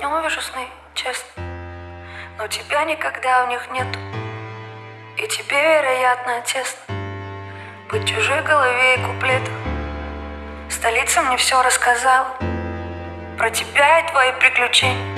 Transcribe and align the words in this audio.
я 0.00 0.06
и 0.06 0.10
днем 0.10 0.22
вижу 0.22 0.40
сны, 0.40 0.66
честно. 0.94 1.42
Но 2.38 2.46
тебя 2.46 2.84
никогда 2.84 3.44
в 3.44 3.48
них 3.48 3.68
нету 3.72 3.98
И 5.16 5.26
тебе, 5.26 5.60
вероятно, 5.60 6.40
тесно. 6.42 6.94
Быть 7.90 8.08
чужой 8.08 8.42
голове 8.42 8.96
и 8.96 8.98
куплетах 8.98 9.54
Столица 10.70 11.22
мне 11.22 11.36
все 11.36 11.60
рассказала. 11.62 12.28
Про 13.36 13.50
тебя 13.50 14.00
и 14.00 14.10
твои 14.10 14.32
приключения. 14.32 15.16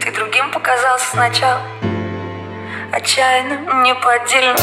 Ты 0.00 0.12
другим 0.12 0.50
показался 0.50 1.06
сначала. 1.10 1.62
Отчаянно, 2.92 3.84
неподдельно. 3.84 4.56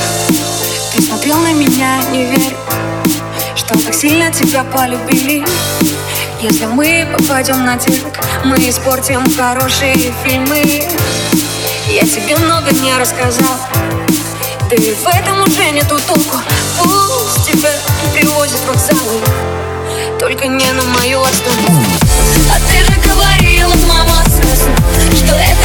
Ты 0.93 1.01
смотрел 1.01 1.37
на 1.37 1.53
меня, 1.53 1.97
не 2.11 2.25
верю 2.25 2.57
Что 3.55 3.73
так 3.83 3.93
сильно 3.93 4.31
тебя 4.31 4.63
полюбили. 4.63 5.45
Если 6.41 6.65
мы 6.65 7.07
попадем 7.17 7.65
на 7.65 7.77
телек, 7.77 8.24
мы 8.45 8.57
испортим 8.69 9.23
хорошие 9.35 10.13
фильмы. 10.23 10.83
Я 11.87 12.01
тебе 12.01 12.37
много 12.37 12.71
не 12.73 12.95
рассказал, 12.95 13.57
да 14.69 14.75
и 14.75 14.93
в 14.93 15.07
этом 15.07 15.41
уже 15.41 15.71
нету 15.71 15.97
толку. 16.07 16.37
Пусть 16.77 17.45
тебя 17.51 17.71
привозят 18.13 18.59
в 18.59 18.67
вокзалы, 18.67 19.19
только 20.19 20.47
не 20.47 20.71
на 20.71 20.83
мою 20.83 21.21
остановку. 21.23 21.73
А 22.53 22.59
ты 22.69 22.85
же 22.85 22.99
говорила, 23.01 23.73
мама, 23.87 24.23
сразу, 24.29 24.69
что 25.17 25.35
это 25.35 25.64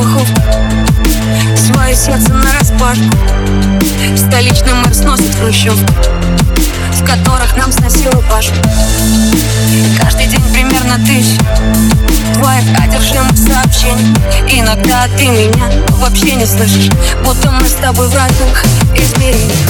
страховку 0.00 0.40
Свое 1.56 1.94
сердце 1.94 2.32
на 2.32 2.58
распашку. 2.58 3.16
Столичный 4.16 4.72
мэр 4.74 4.94
сносит 4.94 5.34
хрущевку 5.34 5.92
В 6.92 7.04
которых 7.04 7.56
нам 7.56 7.72
сносила 7.72 8.22
Пашу 8.30 8.52
Каждый 10.00 10.26
день 10.26 10.42
примерно 10.52 10.96
тысяча 11.06 11.40
Твоих 12.34 12.80
одержимых 12.80 13.36
сообщений 13.36 14.14
Иногда 14.48 15.06
ты 15.18 15.26
меня 15.28 15.70
вообще 15.90 16.34
не 16.34 16.46
слышишь 16.46 16.90
Будто 17.24 17.50
мы 17.50 17.66
с 17.66 17.74
тобой 17.74 18.08
в 18.08 18.14
разных 18.14 18.64
измерениях. 18.94 19.68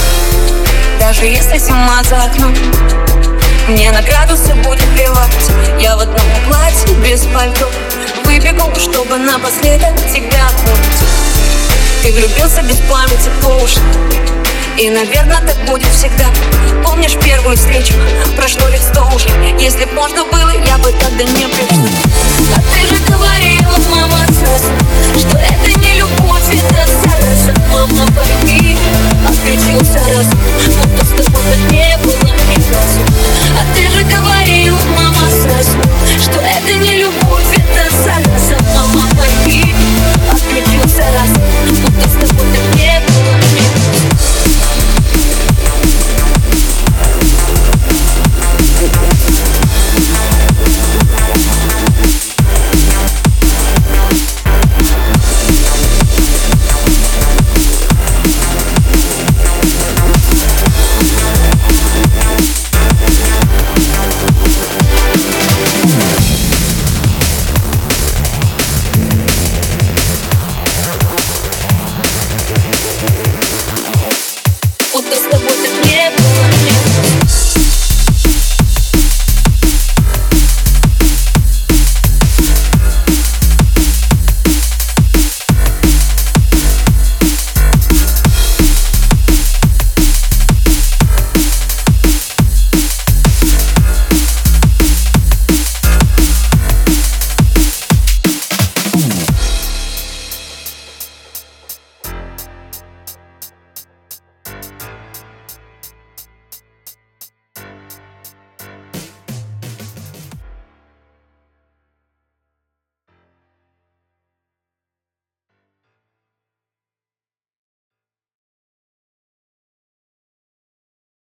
Даже 0.99 1.25
если 1.25 1.59
зима 1.59 2.03
за 2.05 2.25
окном 2.25 2.55
мне 3.69 3.93
на 3.93 4.03
градусы 4.03 4.53
будет 4.55 4.85
плевать. 4.95 5.31
Я 5.81 5.97
в 5.97 6.01
одном 6.01 6.27
платье 6.49 6.93
без 7.05 7.23
пальто 7.27 7.71
прибегу, 8.41 8.71
чтобы 8.79 9.19
напоследок 9.19 9.95
тебя 10.13 10.47
отпустить 10.49 11.09
Ты 12.03 12.13
влюбился 12.13 12.63
без 12.63 12.77
памяти 12.89 13.31
по 13.43 13.49
уши 13.63 13.81
и, 14.79 14.89
наверное, 14.89 15.41
так 15.43 15.59
будет 15.67 15.89
всегда. 15.89 16.25
Помнишь 16.83 17.15
первую 17.23 17.55
встречу? 17.55 17.93
Прошло 18.35 18.67
лишь 18.69 18.81
сто 18.81 19.05
уже 19.15 19.29
Если 19.59 19.85
б 19.85 19.93
можно 19.93 20.25
было, 20.25 20.53
я 20.65 20.79
бы 20.79 20.91
тогда 20.93 21.25
не 21.25 21.47
пришла. 21.49 21.85
А 22.57 22.61
ты 22.73 22.87
же 22.87 23.03
говорила, 23.03 23.77
мама, 23.91 24.25
что 25.19 25.37
это 25.37 25.81
не 25.81 25.99
любовь, 25.99 26.49
это 26.49 26.87
сердце 26.87 27.61
Мама, 27.71 28.07
пойми, 28.13 28.79
отключился 29.29 29.99
раз 30.15 30.27
Но 30.79 30.99
то 30.99 31.05
с 31.05 31.27
тобой 31.27 31.57
не 31.71 31.99
было 31.99 32.20